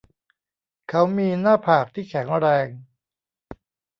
[0.89, 2.67] เขามีหน้าผากที่แข็งแรง